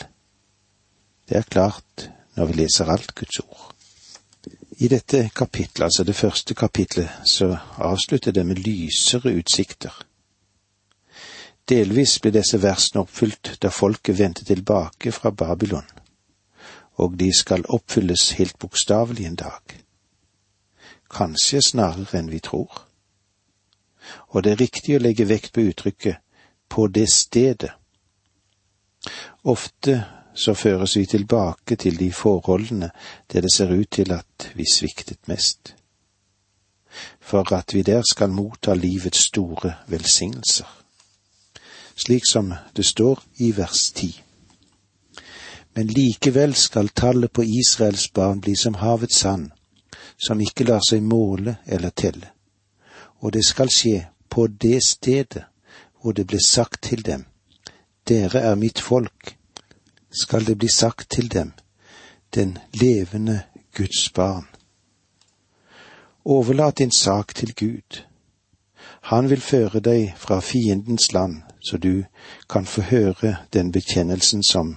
Det 1.29 1.37
er 1.37 1.43
klart 1.43 2.11
når 2.37 2.47
vi 2.47 2.53
leser 2.53 2.85
alt 2.85 3.15
Guds 3.15 3.39
ord. 3.39 3.74
I 4.77 4.89
dette 4.89 5.31
kapitlet, 5.35 5.85
altså 5.85 6.05
det 6.05 6.17
første 6.17 6.55
kapitlet, 6.55 7.11
så 7.27 7.57
avslutter 7.79 8.33
det 8.33 8.47
med 8.47 8.57
lysere 8.57 9.35
utsikter. 9.39 10.07
Delvis 11.69 12.19
ble 12.21 12.33
disse 12.35 12.59
versene 12.63 13.05
oppfylt 13.05 13.55
da 13.63 13.71
folket 13.71 14.19
vendte 14.19 14.45
tilbake 14.45 15.13
fra 15.13 15.31
Babylon, 15.31 15.87
og 16.99 17.15
de 17.21 17.31
skal 17.39 17.65
oppfylles 17.69 18.31
helt 18.41 18.59
bokstavelig 18.59 19.27
en 19.27 19.39
dag. 19.45 19.77
Kanskje 21.11 21.63
snarere 21.63 22.19
enn 22.19 22.33
vi 22.33 22.43
tror. 22.43 22.85
Og 24.35 24.43
det 24.45 24.53
er 24.53 24.61
riktig 24.61 24.99
å 24.99 25.03
legge 25.03 25.29
vekt 25.29 25.55
på 25.55 25.65
uttrykket 25.71 26.21
på 26.69 26.87
det 26.91 27.07
stedet. 27.13 27.71
Ofte 29.45 30.03
så 30.35 30.55
føres 30.55 30.97
vi 30.97 31.07
tilbake 31.07 31.77
til 31.77 31.99
de 31.99 32.13
forholdene 32.13 32.91
der 33.33 33.41
det 33.41 33.55
ser 33.55 33.73
ut 33.73 33.91
til 33.91 34.13
at 34.13 34.51
vi 34.55 34.65
sviktet 34.73 35.29
mest, 35.29 35.75
for 37.21 37.53
at 37.55 37.75
vi 37.75 37.83
der 37.83 38.03
skal 38.11 38.31
motta 38.31 38.75
livets 38.75 39.19
store 39.19 39.75
velsignelser 39.89 40.85
slik 41.97 42.23
som 42.27 42.55
det 42.73 42.87
står 42.87 43.23
i 43.37 43.53
vers 43.53 43.91
ti. 43.93 44.23
Men 45.75 45.87
likevel 45.87 46.55
skal 46.55 46.89
tallet 46.89 47.33
på 47.33 47.43
Israels 47.43 48.13
barn 48.13 48.41
bli 48.41 48.57
som 48.57 48.75
havets 48.75 49.19
sand, 49.19 49.51
som 50.17 50.41
ikke 50.41 50.65
lar 50.65 50.83
seg 50.89 51.03
måle 51.03 51.57
eller 51.67 51.91
telle. 51.91 52.31
Og 53.19 53.33
det 53.33 53.45
skal 53.47 53.71
skje 53.71 54.07
på 54.31 54.47
det 54.47 54.83
stedet 54.87 55.45
hvor 56.01 56.13
det 56.13 56.27
ble 56.27 56.41
sagt 56.45 56.83
til 56.83 57.03
dem, 57.07 57.25
Dere 58.09 58.41
er 58.41 58.55
mitt 58.55 58.81
folk, 58.85 59.37
skal 60.23 60.47
det 60.47 60.59
bli 60.59 60.69
sagt 60.69 61.11
til 61.11 61.33
dem, 61.33 61.53
den 62.35 62.59
levende 62.73 63.43
Guds 63.77 64.11
barn. 64.11 64.49
Overlat 66.25 66.79
din 66.79 66.91
sak 66.91 67.35
til 67.35 67.55
Gud. 67.55 68.03
Han 69.01 69.31
vil 69.31 69.41
føre 69.41 69.81
deg 69.81 70.15
fra 70.17 70.41
fiendens 70.41 71.13
land 71.13 71.43
så 71.65 71.77
du 71.77 72.05
kan 72.51 72.67
få 72.67 72.81
høre 72.81 73.37
den 73.53 73.73
bekjennelsen 73.73 74.43
som 74.43 74.77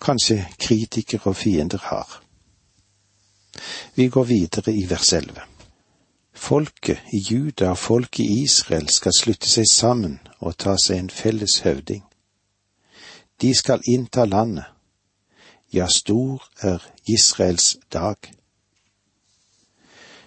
kanskje 0.00 0.46
kritikere 0.58 1.30
og 1.30 1.36
fiender 1.36 1.78
har. 1.82 2.22
Vi 3.94 4.08
går 4.08 4.24
videre 4.24 4.72
i 4.72 4.90
vers 4.90 5.12
11. 5.12 5.40
Folket 6.34 6.98
i 7.12 7.18
Juda 7.30 7.70
og 7.70 7.78
folket 7.78 8.24
i 8.24 8.42
Israel 8.42 8.88
skal 8.88 9.12
slutte 9.18 9.48
seg 9.48 9.66
sammen 9.70 10.18
og 10.38 10.58
ta 10.58 10.76
seg 10.84 10.98
en 10.98 11.10
felles 11.10 11.58
høvding. 11.66 12.02
De 13.40 13.54
skal 13.54 13.82
innta 13.88 14.24
landet. 14.24 14.64
Ja, 15.72 15.86
stor 15.88 16.42
er 16.60 16.82
Israels 17.06 17.76
dag. 17.92 18.16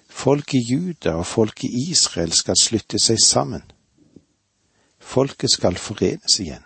Folk 0.10 0.54
i 0.54 0.64
Juda 0.70 1.16
og 1.16 1.26
folk 1.26 1.64
i 1.64 1.90
Israel 1.92 2.32
skal 2.32 2.58
slutte 2.60 3.00
seg 3.00 3.22
sammen 3.24 3.64
Folket 5.08 5.52
skal 5.52 5.78
forenes 5.78 6.40
igjen. 6.40 6.64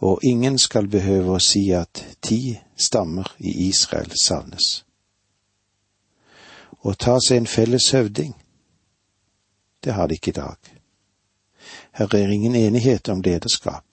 Og 0.00 0.20
ingen 0.24 0.56
skal 0.58 0.88
behøve 0.88 1.36
å 1.36 1.42
si 1.42 1.66
at 1.76 2.00
ti 2.24 2.56
stammer 2.76 3.28
i 3.38 3.68
Israel 3.68 4.10
savnes. 4.18 4.70
Å 6.82 6.94
ta 6.96 7.18
seg 7.20 7.42
en 7.42 7.50
felles 7.50 7.90
høvding, 7.94 8.32
det 9.84 9.94
har 9.94 10.08
de 10.08 10.16
ikke 10.16 10.32
i 10.32 10.38
dag. 10.40 10.72
Her 12.00 12.16
er 12.16 12.32
ingen 12.32 12.56
enighet 12.56 13.08
om 13.12 13.20
lederskap. 13.22 13.91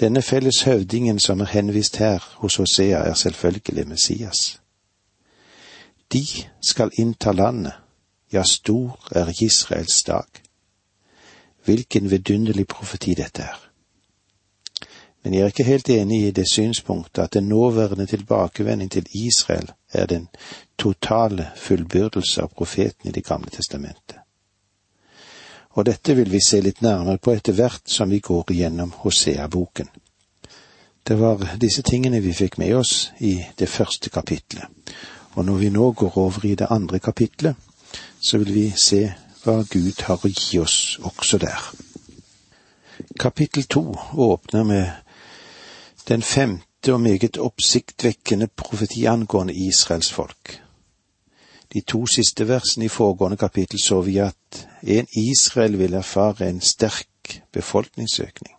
Denne 0.00 0.22
felles 0.22 0.62
høvdingen 0.62 1.18
som 1.18 1.40
er 1.40 1.44
henvist 1.44 1.96
her 1.96 2.34
hos 2.34 2.56
Hosea, 2.56 2.98
er 2.98 3.14
selvfølgelig 3.14 3.88
Messias. 3.88 4.60
De 6.12 6.26
skal 6.62 6.90
innta 6.98 7.32
landet, 7.32 7.72
ja, 8.32 8.42
stor 8.42 9.08
er 9.10 9.42
Israels 9.42 10.02
dag. 10.02 10.24
Hvilken 11.64 12.10
vidunderlig 12.10 12.66
profeti 12.66 13.14
dette 13.14 13.42
er. 13.42 13.68
Men 15.24 15.34
jeg 15.34 15.42
er 15.42 15.46
ikke 15.46 15.64
helt 15.64 15.88
enig 15.90 16.26
i 16.26 16.30
det 16.30 16.46
synspunktet 16.50 17.22
at 17.22 17.34
den 17.34 17.48
nåværende 17.48 18.06
tilbakevending 18.06 18.90
til 18.90 19.06
Israel 19.26 19.72
er 19.92 20.06
den 20.06 20.28
totale 20.78 21.50
fullbyrdelse 21.56 22.42
av 22.42 22.48
profeten 22.48 23.08
i 23.08 23.12
Det 23.12 23.24
gamle 23.24 23.50
testamentet. 23.50 24.17
Og 25.78 25.84
dette 25.86 26.14
vil 26.18 26.30
vi 26.32 26.40
se 26.42 26.58
litt 26.58 26.80
nærmere 26.82 27.20
på 27.22 27.36
etter 27.38 27.54
hvert 27.54 27.86
som 27.86 28.10
vi 28.10 28.18
går 28.18 28.50
igjennom 28.50 28.90
Hosea-boken. 29.04 29.86
Det 31.06 31.16
var 31.20 31.44
disse 31.62 31.84
tingene 31.86 32.18
vi 32.20 32.32
fikk 32.34 32.58
med 32.58 32.74
oss 32.80 33.12
i 33.22 33.36
det 33.58 33.68
første 33.70 34.10
kapitlet. 34.10 34.66
Og 35.38 35.46
når 35.46 35.60
vi 35.62 35.70
nå 35.70 35.92
går 35.92 36.18
over 36.18 36.46
i 36.50 36.56
det 36.58 36.66
andre 36.74 36.98
kapitlet, 36.98 37.54
så 38.20 38.42
vil 38.42 38.50
vi 38.54 38.66
se 38.76 39.04
hva 39.44 39.60
Gud 39.70 40.02
har 40.08 40.18
å 40.18 40.32
gi 40.34 40.58
oss 40.58 40.98
også 40.98 41.38
der. 41.46 41.70
Kapittel 43.20 43.70
to 43.70 43.84
åpner 44.18 44.66
med 44.66 44.90
den 46.10 46.22
femte 46.26 46.92
og 46.92 47.04
meget 47.06 47.38
oppsiktvekkende 47.38 48.50
profeti 48.50 49.06
angående 49.06 49.54
Israels 49.54 50.10
folk. 50.10 50.58
De 51.72 51.80
to 51.80 52.06
siste 52.06 52.48
versene 52.48 52.86
i 52.86 52.92
foregående 52.92 53.36
kapittel 53.36 53.80
så 53.80 54.00
vi 54.00 54.18
at 54.24 54.68
en 54.82 55.06
Israel 55.16 55.78
vil 55.78 55.94
erfare 55.94 56.48
en 56.48 56.60
sterk 56.60 57.42
befolkningsøkning. 57.52 58.54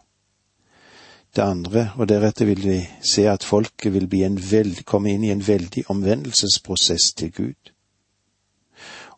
Det 1.35 1.41
andre, 1.41 1.91
og 1.97 2.09
deretter 2.09 2.45
vil 2.45 2.63
vi 2.63 2.79
se 3.01 3.27
at 3.29 3.43
folket 3.43 3.93
vil 3.93 4.09
veld, 4.51 4.83
komme 4.85 5.13
inn 5.13 5.23
i 5.23 5.31
en 5.31 5.47
veldig 5.47 5.83
omvendelsesprosess 5.89 7.13
til 7.13 7.31
Gud. 7.31 7.73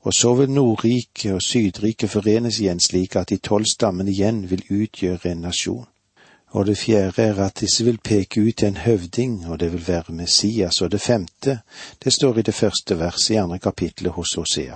Og 0.02 0.14
så 0.14 0.34
vil 0.36 0.52
Nordriket 0.52 1.34
og 1.34 1.42
Sydriket 1.42 2.10
forenes 2.10 2.60
igjen 2.60 2.80
slik 2.80 3.16
at 3.16 3.30
de 3.30 3.38
tolv 3.38 3.66
stammene 3.66 4.12
igjen 4.12 4.50
vil 4.50 4.64
utgjøre 4.70 5.32
en 5.32 5.42
nasjon. 5.48 5.88
Og 6.52 6.66
det 6.66 6.78
fjerde 6.78 7.22
er 7.22 7.44
at 7.46 7.60
disse 7.60 7.84
vil 7.84 7.98
peke 8.04 8.42
ut 8.42 8.64
en 8.64 8.78
høvding, 8.78 9.48
og 9.48 9.60
det 9.60 9.72
vil 9.72 9.88
være 9.88 10.14
Messias. 10.14 10.82
Og 10.82 10.92
det 10.92 11.02
femte, 11.02 11.60
det 12.04 12.14
står 12.14 12.38
i 12.38 12.42
det 12.42 12.54
første 12.54 13.00
verset 13.00 13.30
i 13.30 13.40
andre 13.40 13.60
kapittelet 13.60 14.14
hos 14.14 14.34
Hosea. 14.34 14.76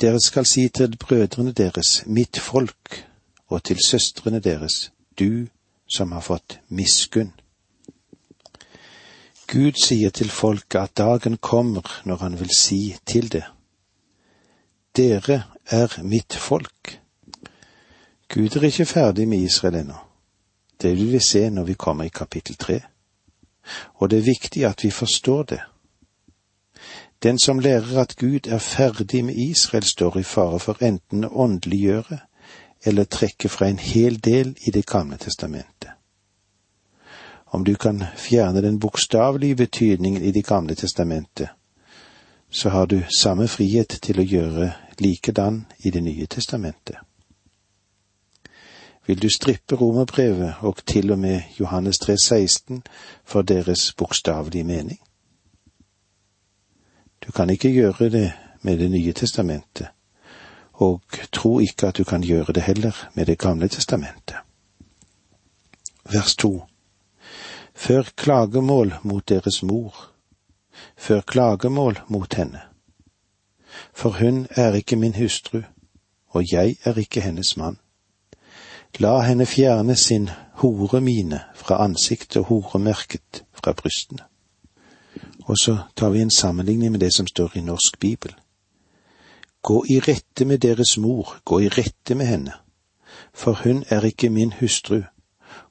Dere 0.00 0.20
skal 0.20 0.46
si 0.46 0.68
til 0.68 0.96
brødrene 0.96 1.52
deres, 1.52 2.02
mitt 2.06 2.38
folk, 2.38 3.04
og 3.48 3.64
til 3.64 3.78
søstrene 3.86 4.40
deres, 4.40 4.92
du 5.18 5.46
som 5.88 6.12
har 6.12 6.20
fått 6.20 6.58
miskunn. 6.68 7.32
Gud 9.48 9.80
sier 9.80 10.10
til 10.10 10.30
folket 10.30 10.80
at 10.80 10.96
dagen 10.96 11.36
kommer 11.36 12.02
når 12.04 12.16
han 12.16 12.40
vil 12.40 12.50
si 12.56 12.96
til 13.06 13.32
det. 13.32 13.44
Dere 14.96 15.42
er 15.66 16.02
mitt 16.02 16.34
folk. 16.34 17.00
Gud 18.28 18.56
er 18.56 18.68
ikke 18.68 18.86
ferdig 18.86 19.28
med 19.28 19.38
Israel 19.38 19.74
ennå. 19.74 20.07
Det 20.82 20.96
vil 20.96 21.12
vi 21.12 21.18
se 21.18 21.50
når 21.50 21.64
vi 21.64 21.74
kommer 21.74 22.04
i 22.04 22.08
kapittel 22.14 22.56
tre. 22.56 22.80
Og 23.94 24.10
det 24.10 24.18
er 24.18 24.22
viktig 24.22 24.64
at 24.64 24.84
vi 24.84 24.90
forstår 24.90 25.42
det. 25.42 25.60
Den 27.22 27.38
som 27.38 27.58
lærer 27.58 28.00
at 28.00 28.16
Gud 28.16 28.46
er 28.46 28.58
ferdig 28.58 29.24
med 29.24 29.34
Israel, 29.34 29.84
står 29.84 30.18
i 30.18 30.22
fare 30.22 30.58
for 30.58 30.82
enten 30.82 31.24
å 31.24 31.34
åndeliggjøre 31.34 32.18
eller 32.86 33.04
trekke 33.04 33.48
fra 33.48 33.66
en 33.68 33.78
hel 33.78 34.20
del 34.24 34.54
i 34.66 34.70
Det 34.70 34.86
gamle 34.86 35.16
testamentet. 35.16 35.90
Om 37.46 37.64
du 37.64 37.74
kan 37.74 38.04
fjerne 38.16 38.62
den 38.62 38.78
bokstavelige 38.78 39.56
betydningen 39.56 40.22
i 40.22 40.30
Det 40.30 40.46
gamle 40.46 40.74
testamentet, 40.74 41.48
så 42.50 42.68
har 42.68 42.86
du 42.86 43.02
samme 43.18 43.48
frihet 43.48 43.98
til 44.02 44.20
å 44.20 44.22
gjøre 44.22 44.72
likedan 44.98 45.66
i 45.78 45.90
Det 45.90 46.02
nye 46.02 46.26
testamentet 46.26 47.07
vil 49.08 49.22
du 49.22 49.28
strippe 49.28 49.74
romerbrevet 49.74 50.54
og 50.60 50.76
til 50.86 51.12
og 51.12 51.18
med 51.18 51.40
Johannes 51.60 51.96
3,16 51.96 52.80
for 53.24 53.42
deres 53.42 53.92
bokstavelige 53.92 54.64
mening. 54.64 55.00
Du 57.26 57.32
kan 57.32 57.50
ikke 57.50 57.72
gjøre 57.72 58.10
det 58.10 58.32
med 58.62 58.78
Det 58.78 58.90
nye 58.90 59.12
testamentet, 59.12 59.86
og 60.72 61.02
tro 61.32 61.58
ikke 61.58 61.86
at 61.86 61.98
du 61.98 62.04
kan 62.04 62.22
gjøre 62.22 62.52
det 62.52 62.62
heller 62.62 63.08
med 63.14 63.26
Det 63.26 63.38
gamle 63.38 63.68
testamentet. 63.68 64.36
Vers 66.12 66.36
to 66.36 66.62
Før 67.74 68.02
klagemål 68.16 68.94
mot 69.02 69.28
deres 69.28 69.62
mor, 69.62 70.10
før 70.96 71.20
klagemål 71.20 71.98
mot 72.08 72.34
henne. 72.34 72.60
For 73.94 74.10
hun 74.10 74.46
er 74.50 74.74
ikke 74.74 74.96
min 74.96 75.14
hustru, 75.14 75.60
og 76.28 76.52
jeg 76.52 76.76
er 76.84 76.98
ikke 76.98 77.20
hennes 77.20 77.56
mann 77.56 77.78
La 78.96 79.20
henne 79.20 79.46
fjerne 79.46 79.96
sin 79.96 80.30
horemine 80.62 81.42
fra 81.54 81.84
ansiktet 81.84 82.40
og 82.40 82.48
horemerket 82.48 83.44
fra 83.54 83.72
brystene. 83.72 84.24
Og 85.44 85.56
så 85.60 85.76
tar 85.96 86.10
vi 86.10 86.22
en 86.22 86.30
sammenligning 86.30 86.92
med 86.92 87.00
det 87.00 87.12
som 87.14 87.26
står 87.26 87.56
i 87.56 87.60
Norsk 87.60 87.98
Bibel. 88.00 88.34
Gå 89.62 89.84
i 89.88 90.00
rette 90.00 90.44
med 90.44 90.58
deres 90.58 90.96
mor, 90.98 91.36
gå 91.44 91.60
i 91.60 91.68
rette 91.68 92.14
med 92.14 92.26
henne, 92.26 92.52
for 93.32 93.52
hun 93.64 93.84
er 93.88 94.04
ikke 94.04 94.30
min 94.30 94.52
hustru, 94.60 95.02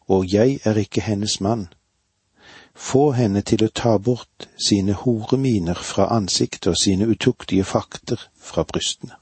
og 0.07 0.33
jeg 0.33 0.59
er 0.63 0.77
ikke 0.77 1.01
hennes 1.01 1.41
mann. 1.41 1.67
Få 2.75 3.11
henne 3.11 3.41
til 3.41 3.63
å 3.65 3.73
ta 3.73 3.97
bort 3.97 4.47
sine 4.61 4.93
horeminer 4.93 5.75
fra 5.75 6.07
ansiktet 6.15 6.67
og 6.67 6.77
sine 6.77 7.07
utuktige 7.07 7.63
fakter 7.63 8.21
fra 8.37 8.63
brystene. 8.63 9.17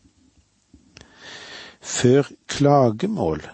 Før 1.82 2.28
klagemål 2.48 3.46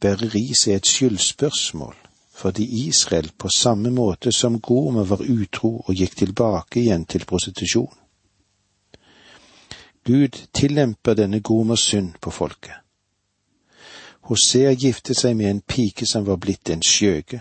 bærer 0.00 0.36
i 0.36 0.54
seg 0.54 0.74
et 0.74 0.86
skyldspørsmål, 0.86 1.94
fordi 2.36 2.64
Israel 2.86 3.30
på 3.38 3.48
samme 3.56 3.90
måte 3.90 4.32
som 4.32 4.60
Gomer 4.60 5.04
var 5.04 5.22
utro 5.24 5.76
og 5.86 5.94
gikk 5.94 6.16
tilbake 6.16 6.80
igjen 6.80 7.04
til 7.04 7.24
prostitusjon. 7.24 7.94
Gud 10.06 10.38
tillemper 10.54 11.14
denne 11.14 11.40
Gormers 11.40 11.80
synd 11.80 12.12
på 12.20 12.30
folket. 12.30 12.74
Hosea 14.20 14.72
giftet 14.74 15.18
seg 15.18 15.36
med 15.36 15.50
en 15.50 15.60
pike 15.60 16.06
som 16.06 16.26
var 16.26 16.38
blitt 16.42 16.70
en 16.70 16.82
skjøge, 16.82 17.40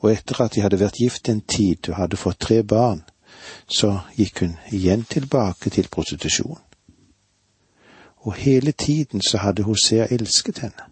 og 0.00 0.10
etter 0.12 0.42
at 0.42 0.54
de 0.54 0.62
hadde 0.64 0.80
vært 0.80 1.00
gift 1.02 1.28
en 1.28 1.40
tid 1.40 1.90
og 1.90 1.98
hadde 1.98 2.18
fått 2.18 2.40
tre 2.46 2.62
barn, 2.62 3.02
så 3.66 4.00
gikk 4.16 4.42
hun 4.42 4.56
igjen 4.72 5.04
tilbake 5.04 5.70
til 5.70 5.90
prostitusjon. 5.90 6.58
Og 8.26 8.34
hele 8.34 8.72
tiden 8.72 9.22
så 9.22 9.38
hadde 9.38 9.62
Hosea 9.62 10.08
elsket 10.10 10.58
henne. 10.66 10.87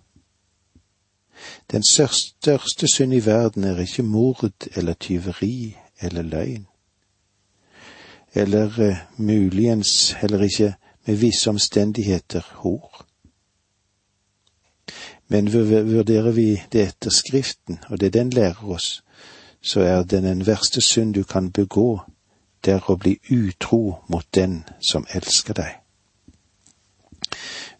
Den 1.71 1.83
største 1.83 2.87
synd 2.95 3.15
i 3.15 3.27
verden 3.27 3.65
er 3.65 3.79
ikke 3.79 4.03
mord 4.03 4.51
eller 4.77 4.95
tyveri 4.95 5.77
eller 6.01 6.23
løgn. 6.23 6.67
Eller 8.35 8.81
eh, 8.81 8.97
muligens 9.17 10.13
heller 10.13 10.43
ikke 10.43 10.75
med 11.07 11.17
visse 11.17 11.51
omstendigheter 11.51 12.43
hor. 12.55 13.07
Men 15.29 15.53
vurderer 15.53 16.31
vi 16.31 16.63
det 16.73 16.83
etter 16.83 17.11
Skriften, 17.11 17.79
og 17.89 18.01
det 18.01 18.13
den 18.15 18.31
lærer 18.31 18.65
oss, 18.65 19.03
så 19.63 19.81
er 19.81 20.03
den 20.03 20.25
den 20.25 20.47
verste 20.47 20.81
synd 20.81 21.15
du 21.15 21.25
kan 21.25 21.53
begå, 21.53 22.01
det 22.65 22.73
er 22.73 22.91
å 22.91 22.97
bli 22.97 23.19
utro 23.31 23.99
mot 24.09 24.27
den 24.35 24.65
som 24.91 25.07
elsker 25.15 25.55
deg 25.55 25.86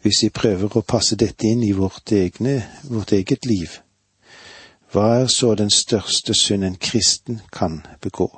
hvis 0.07 0.23
vi 0.23 0.29
prøver 0.29 0.71
å 0.71 0.85
passe 0.87 1.17
dette 1.19 1.49
inn 1.49 1.65
i 1.67 1.73
vårt, 1.75 2.13
egne, 2.15 2.61
vårt 2.87 3.11
eget 3.11 3.45
liv, 3.45 3.73
hva 4.93 5.07
er 5.19 5.27
så 5.27 5.49
den 5.59 5.67
største 5.69 6.31
synd 6.33 6.63
en 6.63 6.77
kristen 6.79 7.41
kan 7.51 7.81
begå? 8.01 8.29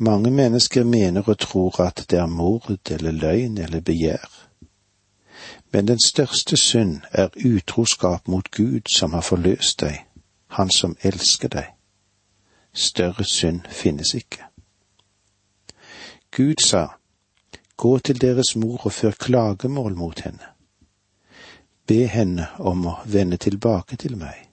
Mange 0.00 0.30
mennesker 0.30 0.88
mener 0.88 1.28
og 1.28 1.38
tror 1.44 1.80
at 1.84 2.06
det 2.08 2.16
er 2.16 2.32
mord 2.32 2.70
eller 2.90 3.12
løgn 3.12 3.58
eller 3.58 3.84
begjær. 3.84 4.28
Men 5.72 5.88
den 5.88 6.00
største 6.00 6.56
synd 6.56 7.02
er 7.12 7.28
utroskap 7.44 8.28
mot 8.28 8.48
Gud 8.50 8.88
som 8.88 9.12
har 9.12 9.26
forløst 9.26 9.80
deg, 9.80 10.04
Han 10.48 10.70
som 10.70 10.96
elsker 11.02 11.48
deg. 11.48 11.66
Større 12.72 13.24
synd 13.24 13.60
finnes 13.68 14.14
ikke. 14.14 14.48
Gud 16.32 16.64
sa, 16.64 16.97
Gå 17.78 17.98
til 17.98 18.18
deres 18.20 18.56
mor 18.56 18.86
og 18.86 18.92
før 18.92 19.14
klagemål 19.20 19.94
mot 19.94 20.20
henne. 20.26 20.50
Be 21.86 22.06
henne 22.10 22.48
om 22.58 22.86
å 22.90 22.96
vende 23.06 23.38
tilbake 23.38 23.96
til 23.96 24.16
meg. 24.18 24.48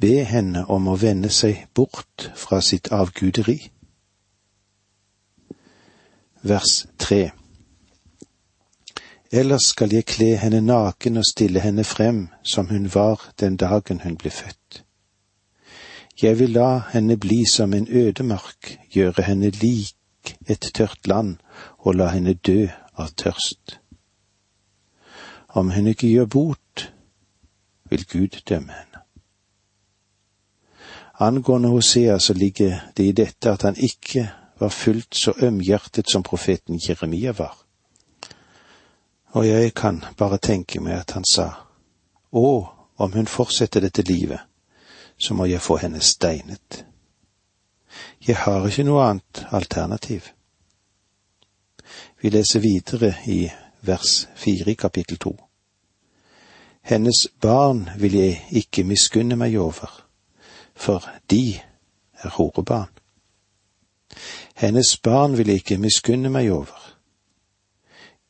Be 0.00 0.22
henne 0.24 0.62
om 0.70 0.86
å 0.88 0.94
vende 0.96 1.32
seg 1.34 1.66
bort 1.74 2.30
fra 2.38 2.60
sitt 2.62 2.92
avguderi. 2.94 3.58
Vers 6.46 6.86
tre 6.98 7.32
Ellers 9.32 9.68
skal 9.74 9.92
jeg 9.94 10.06
kle 10.10 10.32
henne 10.40 10.62
naken 10.64 11.20
og 11.20 11.26
stille 11.26 11.60
henne 11.62 11.84
frem 11.84 12.24
som 12.42 12.70
hun 12.70 12.88
var 12.94 13.28
den 13.42 13.58
dagen 13.58 14.00
hun 14.06 14.16
ble 14.18 14.30
født. 14.30 14.80
Jeg 16.22 16.38
vil 16.38 16.54
la 16.54 16.70
henne 16.94 17.16
bli 17.16 17.44
som 17.50 17.74
en 17.74 17.86
ødemark, 17.90 18.78
gjøre 18.94 19.26
henne 19.26 19.50
lik 19.58 20.34
et 20.46 20.70
tørt 20.74 21.06
land 21.06 21.36
og 21.80 21.94
la 21.94 22.10
henne 22.12 22.34
dø 22.34 22.66
av 22.94 23.14
tørst. 23.16 23.78
Om 25.48 25.70
hun 25.70 25.86
ikke 25.86 26.10
gjør 26.10 26.26
bot, 26.26 26.92
vil 27.90 28.06
Gud 28.06 28.40
dømme 28.48 28.72
henne. 28.72 28.86
Angående 31.20 31.68
Hosea 31.68 32.18
så 32.18 32.32
ligger 32.32 32.80
det 32.96 33.04
i 33.04 33.12
dette 33.12 33.50
at 33.52 33.62
han 33.62 33.76
ikke 33.76 34.30
var 34.60 34.68
fullt 34.68 35.14
så 35.14 35.32
ømhjertet 35.42 36.10
som 36.12 36.22
profeten 36.22 36.80
Jeremia 36.88 37.32
var. 37.32 37.56
Og 39.32 39.46
jeg 39.48 39.74
kan 39.74 40.04
bare 40.16 40.38
tenke 40.38 40.80
meg 40.80 41.00
at 41.00 41.10
han 41.10 41.24
sa, 41.24 41.50
Å, 42.32 42.48
om 42.96 43.12
hun 43.12 43.26
fortsetter 43.26 43.80
dette 43.80 44.02
livet, 44.02 44.38
så 45.18 45.34
må 45.34 45.44
jeg 45.50 45.60
få 45.60 45.76
henne 45.82 46.00
steinet. 46.00 46.84
Jeg 48.26 48.36
har 48.36 48.66
ikke 48.66 48.84
noe 48.86 49.02
annet 49.04 49.44
alternativ. 49.50 50.30
Vi 52.20 52.30
leser 52.30 52.60
videre 52.60 53.14
i 53.26 53.50
vers 53.80 54.28
fire 54.36 54.70
i 54.70 54.74
kapittel 54.74 55.16
to. 55.16 55.36
Hennes 56.82 57.28
barn 57.40 57.88
vil 57.98 58.14
jeg 58.14 58.40
ikke 58.50 58.84
miskunne 58.84 59.36
meg 59.36 59.56
over, 59.60 59.88
for 60.74 61.04
de 61.30 61.60
er 62.20 62.28
horebarn. 62.36 62.92
Hennes 64.54 64.96
barn 64.96 65.38
vil 65.38 65.48
jeg 65.48 65.62
ikke 65.62 65.78
miskunne 65.78 66.28
meg 66.28 66.50
over. 66.52 66.76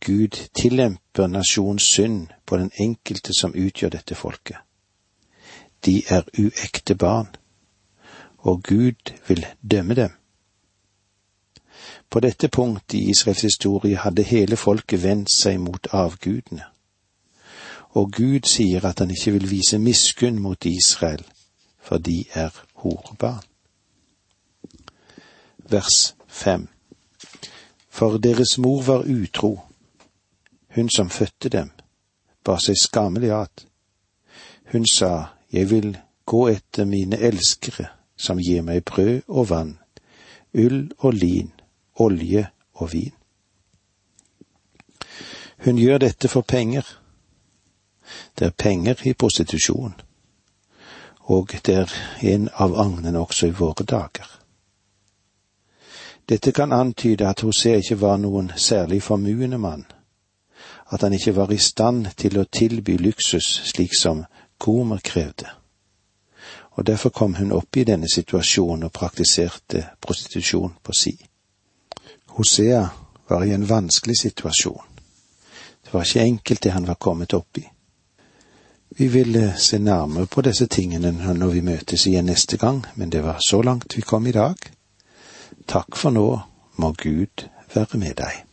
Gud 0.07 0.39
tillemper 0.55 1.27
nasjonens 1.27 1.83
synd 1.83 2.29
på 2.47 2.57
den 2.57 2.71
enkelte 2.79 3.35
som 3.35 3.55
utgjør 3.55 3.97
dette 3.97 4.15
folket. 4.15 4.57
De 5.85 6.03
er 6.09 6.23
uekte 6.39 6.95
barn, 6.95 7.29
og 8.39 8.63
Gud 8.63 9.13
vil 9.29 9.47
dømme 9.71 9.95
dem. 9.95 10.20
På 12.11 12.21
dette 12.21 12.49
punkt 12.49 12.95
i 12.95 13.11
Israels 13.11 13.43
historie 13.43 13.97
hadde 13.97 14.23
hele 14.27 14.57
folket 14.57 15.03
vendt 15.05 15.31
seg 15.31 15.61
mot 15.63 15.87
avgudene, 15.95 16.65
og 17.95 18.13
Gud 18.17 18.49
sier 18.51 18.85
at 18.87 18.99
han 18.99 19.11
ikke 19.15 19.37
vil 19.37 19.47
vise 19.51 19.79
miskunn 19.79 20.41
mot 20.43 20.67
Israel, 20.67 21.23
for 21.79 21.99
de 21.99 22.25
er 22.35 22.51
horebarn. 22.83 23.47
Vers 25.71 26.15
fem 26.27 26.69
For 27.89 28.19
deres 28.19 28.59
mor 28.59 28.83
var 28.83 29.07
utro, 29.07 29.61
hun 30.75 30.89
som 30.91 31.11
fødte 31.11 31.49
dem, 31.49 31.71
bar 32.45 32.59
seg 32.59 32.79
skammelig 32.79 33.31
at. 33.35 33.67
Hun 34.73 34.87
sa, 34.87 35.37
Jeg 35.53 35.71
vil 35.71 35.99
gå 36.27 36.49
etter 36.49 36.85
mine 36.85 37.19
elskere, 37.19 37.89
som 38.17 38.39
gir 38.39 38.63
meg 38.63 38.85
brød 38.85 39.23
og 39.29 39.49
vann, 39.51 39.79
ull 40.55 40.93
og 40.99 41.15
lin, 41.15 41.51
olje 42.01 42.47
og 42.81 42.93
vin. 42.93 43.13
Hun 45.65 45.79
gjør 45.79 45.99
dette 45.99 46.29
for 46.29 46.41
penger. 46.41 46.87
Det 48.39 48.47
er 48.47 48.57
penger 48.59 48.95
i 49.05 49.13
prostitusjon, 49.13 49.95
og 51.21 51.53
det 51.67 51.75
er 51.75 51.93
en 52.23 52.49
av 52.55 52.75
agnene 52.81 53.21
også 53.21 53.47
i 53.47 53.55
våre 53.55 53.85
dager. 53.85 54.27
Dette 56.29 56.53
kan 56.53 56.73
antyde 56.73 57.29
at 57.29 57.41
Hosea 57.41 57.77
ikke 57.77 58.01
var 58.01 58.17
noen 58.17 58.53
særlig 58.57 59.03
formuende 59.03 59.59
mann, 59.59 59.85
at 60.91 61.03
han 61.03 61.13
ikke 61.13 61.37
var 61.37 61.53
i 61.53 61.59
stand 61.59 62.07
til 62.17 62.39
å 62.39 62.45
tilby 62.45 62.97
luksus 62.97 63.49
slik 63.71 63.95
som 63.99 64.25
Gomer 64.59 65.01
krevde. 65.05 65.47
Og 66.71 66.87
derfor 66.87 67.11
kom 67.11 67.35
hun 67.35 67.53
opp 67.53 67.77
i 67.77 67.85
denne 67.85 68.09
situasjonen 68.09 68.85
og 68.89 68.93
praktiserte 68.93 69.85
prostitusjon 70.01 70.75
på 70.83 70.93
si. 70.93 71.17
Hosea 72.41 72.89
var 73.29 73.45
i 73.45 73.53
en 73.53 73.67
vanskelig 73.67 74.17
situasjon. 74.19 74.83
Det 75.85 75.93
var 75.93 76.03
ikke 76.03 76.21
enkelt 76.21 76.63
det 76.63 76.71
han 76.73 76.87
var 76.89 76.95
kommet 76.95 77.35
opp 77.37 77.59
i. 77.59 77.67
Vi 78.89 79.09
vil 79.09 79.37
eh, 79.37 79.57
se 79.57 79.79
nærmere 79.79 80.27
på 80.27 80.41
disse 80.41 80.67
tingene 80.67 81.13
når 81.13 81.53
vi 81.53 81.61
møtes 81.61 82.07
igjen 82.09 82.31
neste 82.33 82.57
gang, 82.57 82.81
men 82.95 83.13
det 83.13 83.21
var 83.27 83.45
så 83.45 83.61
langt 83.63 83.97
vi 83.97 84.01
kom 84.01 84.27
i 84.27 84.33
dag. 84.33 84.57
Takk 85.69 86.01
for 86.01 86.17
nå, 86.17 86.41
må 86.81 86.93
Gud 86.97 87.45
være 87.75 88.01
med 88.01 88.17
deg. 88.23 88.50